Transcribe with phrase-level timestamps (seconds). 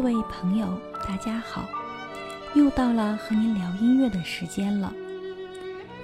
[0.00, 0.78] 各位朋友，
[1.08, 1.68] 大家好！
[2.54, 4.94] 又到了和您聊音乐的时间了。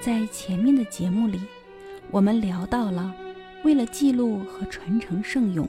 [0.01, 1.41] 在前面的节目里，
[2.11, 3.15] 我们聊到了
[3.63, 5.69] 为了记录和传承圣咏，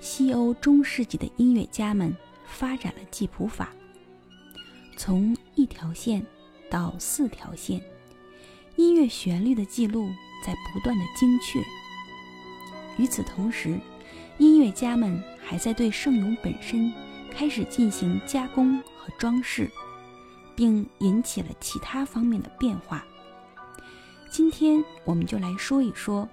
[0.00, 3.68] 西欧中世纪的音乐家们发展了记谱法，
[4.96, 6.24] 从一条线
[6.70, 7.82] 到四条线，
[8.76, 10.08] 音乐旋律的记录
[10.42, 11.60] 在不断的精确。
[12.96, 13.78] 与此同时，
[14.38, 16.90] 音乐家们还在对圣咏本身
[17.32, 19.70] 开始进行加工和装饰，
[20.54, 23.04] 并引起了其他方面的变化。
[24.30, 26.28] 今天我们就来说一说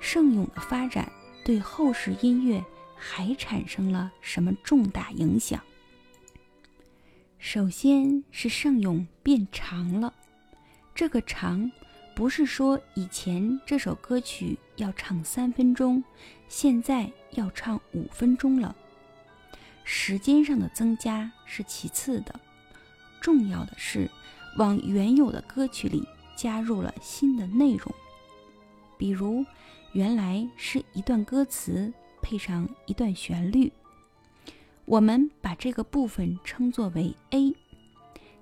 [0.00, 1.10] 圣咏的发展
[1.44, 2.64] 对后世音乐
[2.96, 5.60] 还产生了什么重大影响。
[7.38, 10.14] 首先是圣咏变长了，
[10.94, 11.70] 这个长。
[12.14, 16.02] 不是说以前这首歌曲要唱三分钟，
[16.48, 18.74] 现在要唱五分钟了。
[19.88, 22.40] 时间上的增加是其次的，
[23.20, 24.10] 重要的是
[24.58, 26.02] 往原有的歌曲里
[26.36, 27.94] 加入了新的内容。
[28.98, 29.46] 比如，
[29.92, 33.72] 原来是一段歌词配上一段旋律，
[34.86, 37.54] 我们把这个部分称作为 A，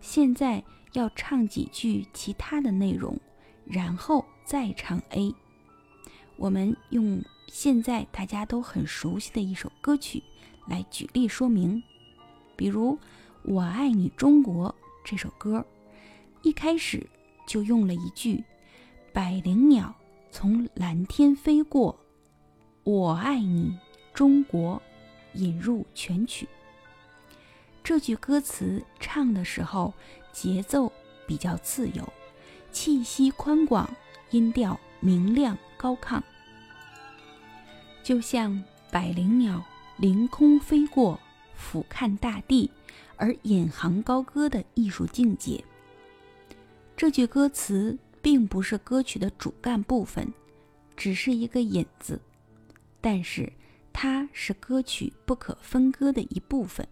[0.01, 0.65] 现在
[0.95, 3.21] 要唱几句其他的内容。
[3.67, 5.35] 然后再唱 A。
[6.37, 10.23] 我们用现在大家都很熟悉的一首歌曲
[10.67, 11.83] 来举例说明，
[12.57, 12.93] 比如
[13.45, 14.69] 《我爱你中国》
[15.05, 15.65] 这首歌，
[16.43, 17.07] 一开始
[17.47, 18.43] 就用了一句
[19.13, 19.95] “百灵鸟
[20.31, 21.99] 从蓝天飞过，
[22.83, 23.79] 我爱你
[24.13, 24.81] 中国”，
[25.35, 26.49] 引入全曲。
[27.83, 29.93] 这句歌词唱的时候
[30.33, 30.91] 节奏
[31.27, 32.13] 比较自由。
[32.73, 33.89] 气息宽广，
[34.31, 36.21] 音调明亮高亢，
[38.03, 39.63] 就像百灵鸟
[39.97, 41.21] 凌空飞过，
[41.55, 42.71] 俯瞰大地
[43.17, 45.65] 而引吭高歌的艺术境界。
[46.97, 50.33] 这句歌词并不是歌曲的主干部分，
[50.97, 52.21] 只是一个引子，
[53.01, 53.53] 但是
[53.93, 56.87] 它是歌曲不可分割的一部分。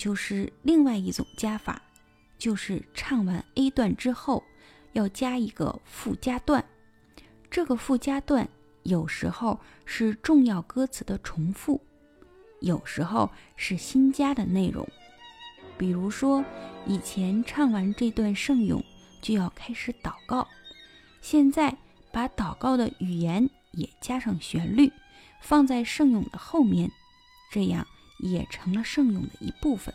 [0.00, 1.82] 就是另外一种加法，
[2.38, 4.42] 就是唱完 A 段之后
[4.94, 6.64] 要加一个附加段。
[7.50, 8.48] 这个附加段
[8.82, 11.78] 有时候是重要歌词的重复，
[12.60, 14.88] 有时候是新加的内容。
[15.76, 16.42] 比如说，
[16.86, 18.82] 以前唱完这段圣咏
[19.20, 20.48] 就要开始祷告，
[21.20, 21.76] 现在
[22.10, 24.90] 把祷告的语言也加上旋律，
[25.42, 26.90] 放在圣咏的后面，
[27.52, 27.86] 这样。
[28.22, 29.94] 也成了圣咏的一部分。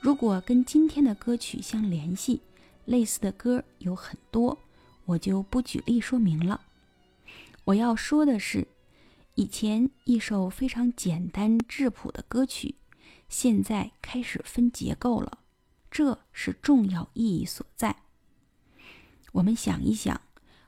[0.00, 2.40] 如果跟今天的歌曲相联系，
[2.84, 4.58] 类似的歌有很多，
[5.04, 6.60] 我就不举例说明了。
[7.64, 8.66] 我要说的是，
[9.36, 12.74] 以前一首非常简单质朴的歌曲，
[13.28, 15.38] 现在开始分结构了，
[15.90, 17.96] 这是重要意义所在。
[19.30, 20.20] 我们想一想，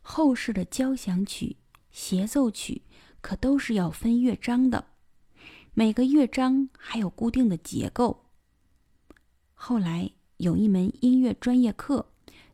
[0.02, 1.56] 后世的交响曲、
[1.90, 2.82] 协奏曲
[3.20, 4.86] 可都是要分乐章的。
[5.76, 8.26] 每个乐章还有固定的结构。
[9.54, 12.12] 后来有一门音乐专业课，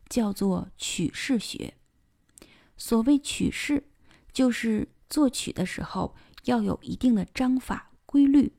[0.09, 1.75] 叫做曲式学。
[2.77, 3.91] 所谓曲式，
[4.33, 6.15] 就是作曲的时候
[6.45, 8.53] 要有一定的章法规律，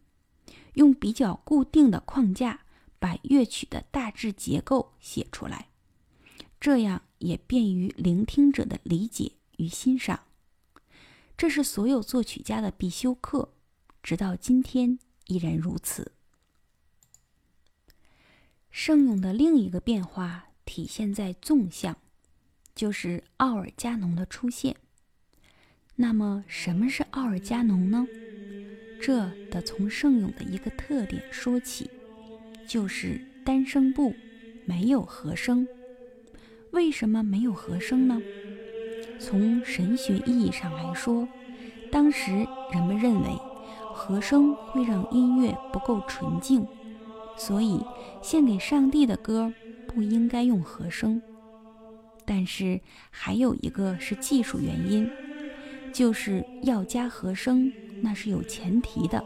[0.74, 2.60] 用比较固定的框架
[3.00, 5.70] 把乐曲的大致结构写出来，
[6.60, 10.20] 这样也便于聆听者的理解与欣赏。
[11.36, 13.54] 这是所有作曲家的必修课。
[14.02, 16.12] 直到今天依然如此。
[18.70, 21.96] 圣咏的另一个变化体现在纵向，
[22.75, 24.75] 就是奥尔加农的出现。
[25.94, 28.06] 那么，什么是奥尔加农呢？
[29.00, 31.90] 这得从圣咏的一个特点说起，
[32.66, 34.14] 就是单声部
[34.64, 35.69] 没有和声。
[36.70, 38.20] 为什么没有和声呢？
[39.20, 41.28] 从神学意义上来说，
[41.90, 42.32] 当时
[42.72, 43.28] 人们认为
[43.92, 46.66] 和声会让音乐不够纯净，
[47.36, 47.84] 所以
[48.20, 49.52] 献给上帝的歌
[49.86, 51.20] 不应该用和声。
[52.24, 52.80] 但是
[53.10, 55.08] 还有一个是技术原因，
[55.92, 59.24] 就是要加和声，那是有前提的，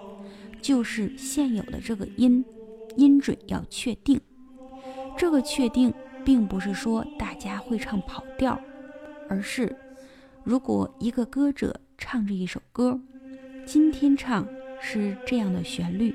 [0.61, 2.45] 就是现有的这个音
[2.97, 4.21] 音准要确定。
[5.17, 5.93] 这个确定。
[6.25, 8.61] 并不是说大家会唱跑调，
[9.29, 9.77] 而是
[10.43, 13.01] 如果一个歌者唱着一首歌，
[13.67, 14.49] 今天唱
[14.81, 16.15] 是这样的旋律，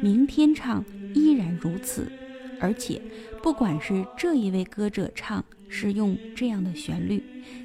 [0.00, 0.82] 明天唱
[1.14, 2.10] 依然如此，
[2.58, 3.00] 而且
[3.42, 7.22] 不管是这一位歌者唱是用这样的旋律，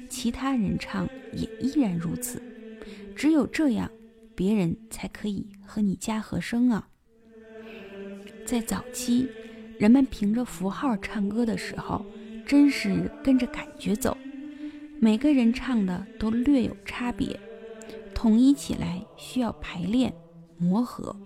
[0.08, 2.42] 其他人唱也依然如此，
[3.16, 3.90] 只有这样，
[4.34, 6.86] 别人才可以和你加和声啊。
[8.46, 9.28] 在早期。
[9.78, 12.06] 人们凭着符号唱歌的时候，
[12.46, 14.16] 真是跟着感觉走。
[15.00, 17.36] 每个人唱的都略有差别，
[18.22, 20.14] 统一起来需要排练
[20.56, 21.16] 磨合。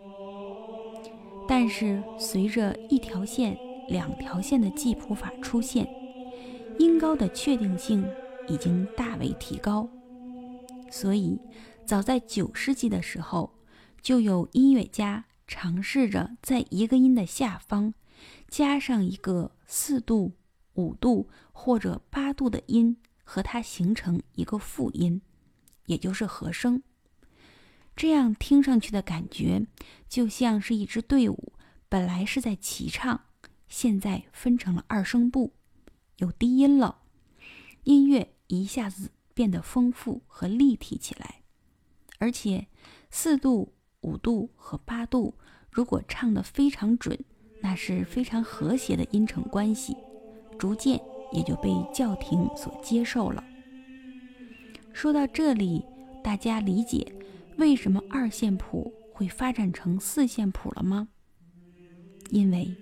[1.47, 3.55] 但是随着一条线、
[3.91, 5.87] 两条线的记谱法出现，
[6.79, 8.03] 音高的确定性
[8.49, 9.87] 已经大为提高。
[10.91, 11.39] 所以，
[11.85, 13.51] 早在九世纪的时候，
[14.01, 17.93] 就有音乐家尝试着在一个音的下方。
[18.49, 20.33] 加上一个四度、
[20.77, 25.21] 五度或者八度的音，和它形成一个复音，
[25.85, 26.83] 也就是和声。
[27.97, 29.67] 这样听上去的感觉，
[30.09, 31.55] 就像是一支队伍
[31.89, 33.23] 本来是在齐唱，
[33.69, 35.55] 现在分成了二声部，
[36.19, 36.99] 有低音了，
[37.85, 41.43] 音乐一下子变得丰富和立体起来。
[42.19, 42.67] 而且
[43.11, 43.73] 四度、
[44.03, 45.35] 五度和八度，
[45.71, 47.19] 如果唱得非常准。
[47.63, 49.97] 那是非常和谐的音程关系，
[50.59, 51.01] 逐渐
[51.33, 53.43] 也就被教廷所接受了。
[54.93, 55.83] 说到这里，
[56.23, 57.11] 大家理解
[57.57, 61.09] 为什么二线谱会发展成四线谱了吗？
[62.31, 62.75] 因为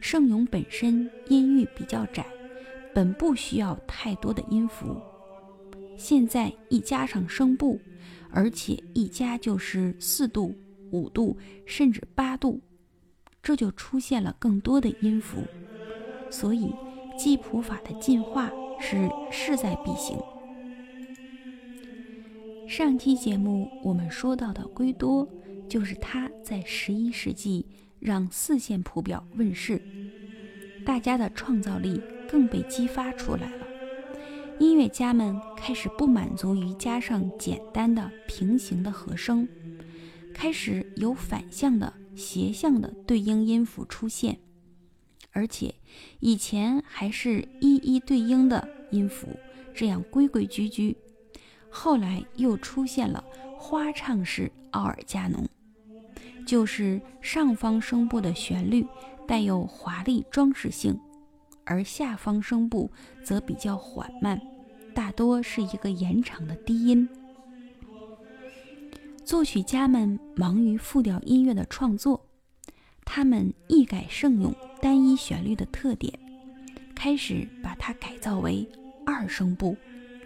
[0.00, 2.24] 圣咏本身音域比较窄，
[2.94, 5.00] 本不需要太多的音符，
[5.98, 7.80] 现在一加上声部，
[8.30, 10.54] 而且一加就是四度、
[10.92, 11.36] 五度，
[11.66, 12.60] 甚至八度。
[13.42, 15.42] 这就出现了更多的音符，
[16.30, 16.72] 所以
[17.18, 20.16] 记谱法的进化是势在必行。
[22.72, 25.28] 上期节目我们说到的圭多，
[25.68, 27.66] 就是他在十一世纪
[28.00, 29.78] 让四线谱表问世，
[30.82, 33.66] 大家的创造力更被激发出来了。
[34.58, 39.46] 音乐家们开始不满足于加上简单的平行的和声，
[40.32, 41.92] 开始有反向的。
[42.14, 44.38] 斜向的对应音符出现，
[45.32, 45.74] 而且
[46.20, 49.28] 以前还是一一对应的音符，
[49.74, 50.96] 这样规规矩矩。
[51.74, 53.24] 后来又出现了
[53.56, 55.48] 花唱式奥尔加农，
[56.46, 58.86] 就是上方声部的旋律
[59.26, 60.96] 带有华丽装饰性，
[61.64, 62.90] 而下方声部
[63.24, 64.38] 则比较缓慢，
[64.94, 67.08] 大多是一个延长的低音。
[69.24, 72.20] 作曲家们忙于复调音乐的创作，
[73.04, 76.12] 他们一改圣咏单一旋律的特点，
[76.94, 78.68] 开始把它改造为
[79.06, 79.76] 二声部、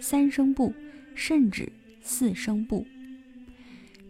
[0.01, 0.73] 三声部，
[1.17, 2.87] 甚至四声部，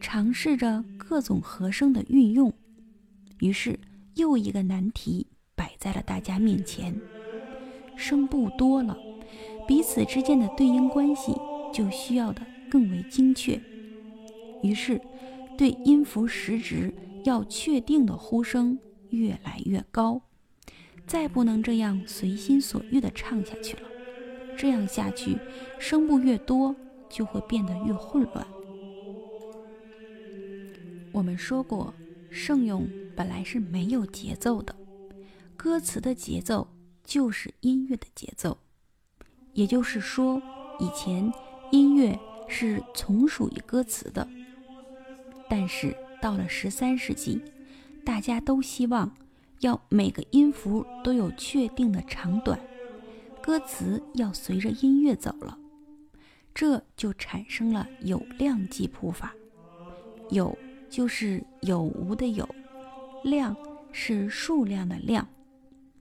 [0.01, 2.53] 尝试着各种和声的运用。
[3.39, 3.79] 于是，
[4.17, 7.01] 又一个难题摆在了大家面前：
[7.97, 8.99] 声部多了，
[9.67, 11.33] 彼此之间的对应关系
[11.73, 13.59] 就需要的更为精确。
[14.63, 15.01] 于是，
[15.57, 16.93] 对音符时值
[17.25, 18.79] 要确定的呼声
[19.11, 20.21] 越来越高，
[21.07, 23.83] 再不能这样随心所欲地唱下去了。
[24.59, 25.37] 这样下去，
[25.79, 26.75] 声部越多，
[27.17, 28.47] 就会变得越混乱。
[31.13, 31.95] 我们说过，
[32.31, 34.77] 圣咏本来是没有节奏的，
[35.57, 36.69] 歌词的节奏
[37.03, 38.59] 就是音乐的节奏。
[39.55, 40.43] 也就是说，
[40.79, 41.33] 以前
[41.73, 42.19] 音乐
[42.49, 44.29] 是从属于歌词的。
[45.49, 47.41] 但是到了十三世纪，
[48.05, 49.11] 大家都希望
[49.61, 52.61] 要每个音符都有确定的长短，
[53.43, 55.57] 歌词要随着音乐走了，
[56.57, 59.35] 这就产生了有量记谱法。
[60.31, 60.57] 有
[60.89, 62.49] 就是有无的有，
[63.23, 63.55] 量
[63.93, 65.29] 是数量的量，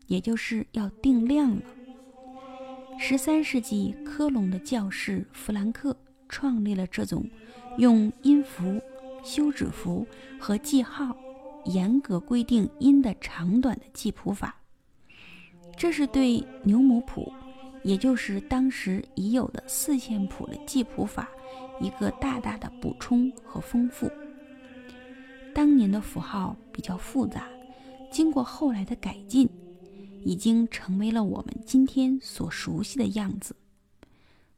[0.08, 1.62] 也就是要定量了。
[2.98, 5.94] 十三世纪，科隆的教士弗兰克
[6.30, 7.30] 创立了这种
[7.78, 8.82] 用音符。
[9.26, 10.06] 休止符
[10.40, 11.18] 和记号
[11.66, 14.56] 严格规定音的长短的记谱法，
[15.76, 17.34] 这是对牛姆谱
[17.86, 21.30] 也就是当时已有的四线谱的记谱法
[21.80, 24.12] 一个大大的补充和丰富。
[25.54, 27.48] 当年的符号比较复杂，
[28.10, 29.48] 经过后来的改进，
[30.24, 33.56] 已经成为了我们今天所熟悉的样子。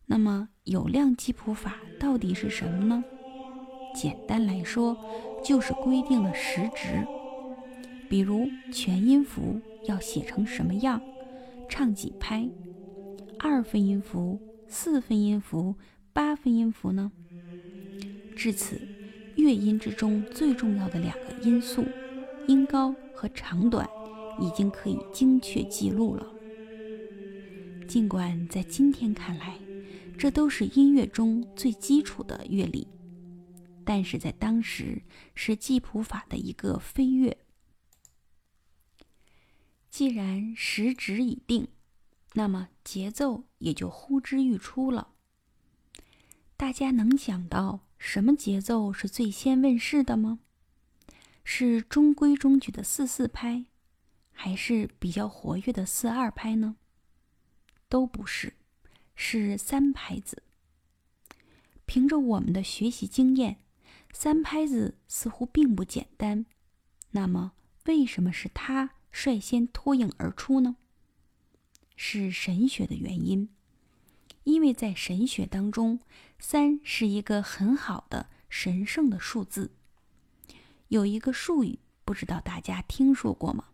[0.06, 3.04] 那么有量记谱法到底是什么呢？
[3.94, 4.98] 简单来说，
[5.44, 7.06] 就是规定了时值，
[8.10, 11.02] 比如全音符要写成什么样，
[11.68, 12.48] 唱几拍，
[13.40, 15.76] 二分音符、四分音符、
[16.12, 17.12] 八分音符呢？
[18.36, 18.82] 至此，
[19.36, 21.86] 乐音之中最重要的两个因素，
[22.48, 23.88] 音高和长短，
[24.40, 26.26] 已经可以精确记录了。
[27.88, 29.58] 尽管在今天看来，
[30.18, 32.88] 这都是音乐中最基础的乐理，
[33.86, 35.02] 但是在当时
[35.36, 37.38] 是记谱法的一个飞跃。
[39.90, 41.68] 既然时值已定，
[42.38, 45.08] 那么节奏也就呼之欲出了。
[46.56, 50.38] 大家能想到什么节奏是最先问世的吗？
[51.44, 53.66] 是中规中矩的四四拍，
[54.32, 56.76] 还是比较活跃的四二拍呢？
[57.90, 58.54] 都不是。
[59.16, 60.44] 是三拍子。
[61.88, 63.64] 凭着我们的学习经验，
[64.14, 66.46] 三拍子似乎并不简单。
[67.10, 67.54] 那么，
[67.86, 70.76] 为什么是它率先脱颖而出呢？
[71.98, 73.50] 是神学的原因。
[74.46, 76.00] 因为在神学当中，
[76.40, 79.72] 三是一个很好的神圣的数字。
[80.88, 83.66] 有一个术语，不知道大家听说过吗？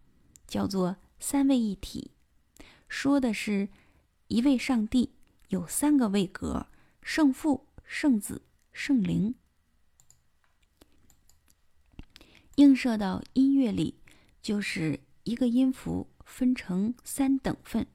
[0.47, 2.09] 叫做三位一体，
[2.89, 3.69] 说的是
[4.29, 5.11] 一位上帝。
[5.49, 6.65] 有三个位格：
[7.03, 9.35] 圣父、圣子、圣灵。
[12.55, 13.99] 映射到音乐里，
[14.41, 17.85] 就是一个音符分成三等份。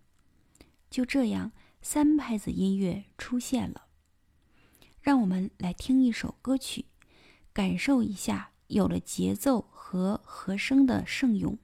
[0.90, 1.52] 就这样，
[1.82, 3.86] 三拍子音乐出现了。
[5.00, 6.86] 让我们来听一首歌曲，
[7.52, 11.58] 感受一下有了节奏和和声的圣咏，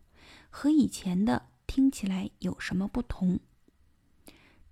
[0.50, 3.40] 和以前的听起来有什么不同？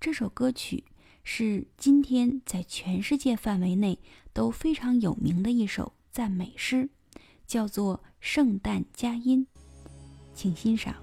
[0.01, 0.85] 这首歌曲。
[1.25, 4.01] 是今天在全世界范围内
[4.33, 6.91] 都非常有名的一首赞美诗，
[7.47, 9.47] 叫做《圣诞佳音》，
[10.35, 11.02] 请欣赏。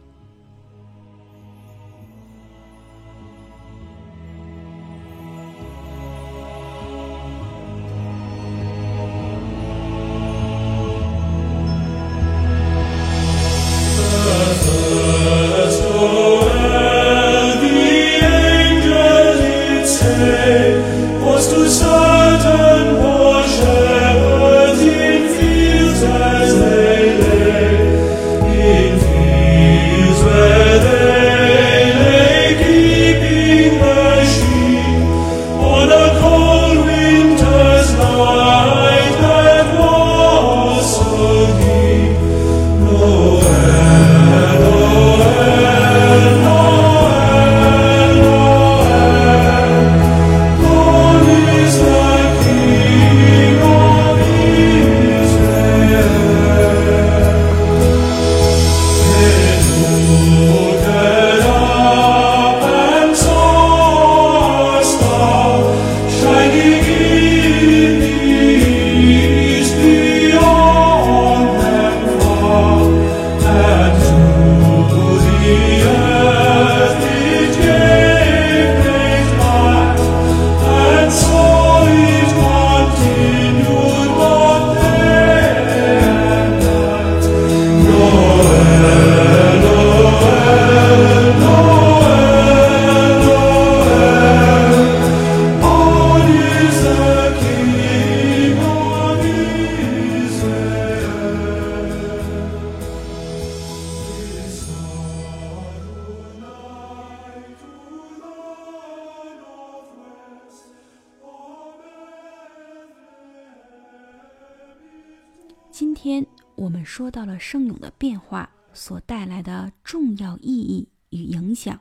[115.79, 121.79] 今天我们说到了圣咏的变化所带来的重要意义与影响，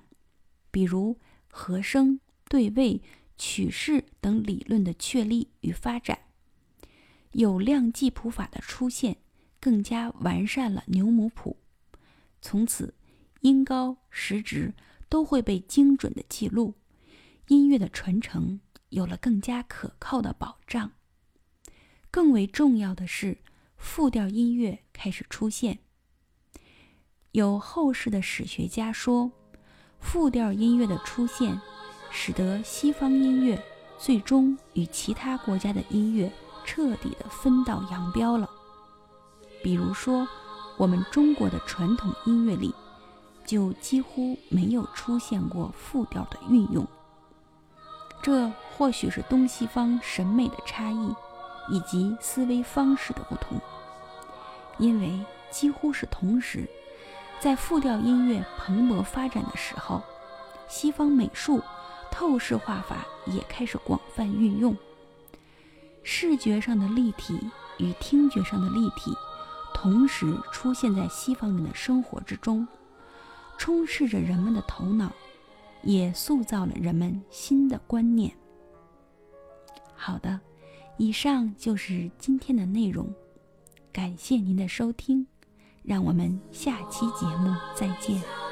[0.71, 1.19] 比如
[1.51, 3.03] 和声、对位、
[3.37, 6.17] 曲式等理论的确立与发展，
[7.33, 9.17] 有量记谱法的出现，
[9.59, 11.57] 更加完善了牛姆谱。
[12.41, 12.95] 从此，
[13.41, 14.73] 音高、时值
[15.09, 16.75] 都会被精准的记录，
[17.49, 20.93] 音乐的传承有了更加可靠的保障。
[22.13, 23.39] 更为重要的是。
[23.79, 25.79] 复调音乐开始出现。
[27.33, 29.31] 有后世的史学家说，
[30.01, 31.59] 复调音乐的出现
[32.11, 33.63] 使得西方音乐
[33.99, 36.31] 最终与其他国家的音乐
[36.65, 38.49] 彻底的分道扬镳了。
[39.63, 40.27] 比如说，
[40.77, 42.75] 我们中国的传统音乐里，
[43.45, 46.87] 就几乎没有出现过复调的运用。
[48.23, 51.15] 这或许是东西方审美的差异，
[51.69, 53.61] 以及思维方式的不同。
[54.79, 55.19] 因为
[55.51, 56.69] 几乎是同时，
[57.41, 60.03] 在复调音乐蓬勃发展的时候，
[60.69, 61.63] 西方美术
[62.11, 64.77] 透视画法也开始广泛运用。
[66.03, 67.39] 视觉上的立体
[67.79, 69.13] 与听觉上的立体。
[69.75, 72.67] 同时出现在西方人的生活之中，
[73.57, 75.13] 充斥着人们的头脑，
[75.83, 78.33] 也塑造了人们新的观念。
[79.95, 80.41] 好的，
[80.99, 83.09] 以上就是今天的内容，
[83.93, 85.27] 感谢您的收听，
[85.85, 88.48] 让我们下期节目再见。